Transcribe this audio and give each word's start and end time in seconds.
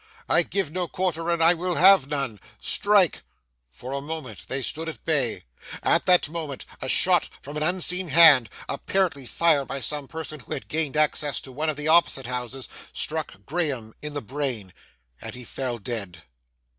I 0.27 0.41
give 0.41 0.71
no 0.71 0.87
quarter, 0.87 1.29
and 1.29 1.43
I 1.43 1.53
will 1.53 1.75
have 1.75 2.07
none! 2.07 2.39
Strike!' 2.59 3.21
For 3.69 3.91
a 3.91 4.01
moment 4.01 4.45
they 4.47 4.63
stood 4.63 4.89
at 4.89 5.05
bay. 5.05 5.43
At 5.83 6.07
that 6.07 6.27
moment 6.27 6.65
a 6.81 6.89
shot 6.89 7.29
from 7.39 7.55
an 7.55 7.61
unseen 7.61 8.07
hand, 8.07 8.49
apparently 8.67 9.27
fired 9.27 9.67
by 9.67 9.79
some 9.79 10.07
person 10.07 10.39
who 10.39 10.53
had 10.55 10.67
gained 10.67 10.97
access 10.97 11.39
to 11.41 11.51
one 11.51 11.69
of 11.69 11.77
the 11.77 11.87
opposite 11.87 12.25
houses, 12.25 12.67
struck 12.91 13.45
Graham 13.45 13.93
in 14.01 14.15
the 14.15 14.23
brain, 14.23 14.73
and 15.21 15.35
he 15.35 15.43
fell 15.43 15.77
dead. 15.77 16.23